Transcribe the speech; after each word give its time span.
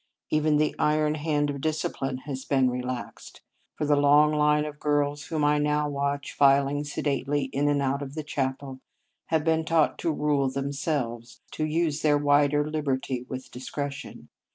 Even 0.31 0.57
the 0.57 0.73
iron 0.79 1.13
hand 1.13 1.51
of 1.51 1.61
discipline 1.61 2.17
has 2.25 2.43
been 2.43 2.71
relaxed; 2.71 3.41
vii 3.77 3.83
Introduction 3.83 3.85
for 3.85 3.85
the 3.95 4.01
long 4.01 4.33
line 4.33 4.65
of 4.65 4.79
girls 4.79 5.25
whom 5.25 5.45
I 5.45 5.59
now 5.59 5.87
watch 5.87 6.33
filing 6.33 6.83
sedately 6.83 7.51
in 7.53 7.67
and 7.67 7.83
out 7.83 8.01
of 8.01 8.15
the 8.15 8.23
chape] 8.23 8.61
have 9.27 9.43
been 9.43 9.63
taught 9.63 9.99
to 9.99 10.11
rule 10.11 10.49
them 10.49 10.73
selves, 10.73 11.41
to 11.51 11.65
use 11.67 12.01
their 12.01 12.17
wider 12.17 12.67
liberty 12.67 13.27
with 13.29 13.51
discretion. 13.51 14.29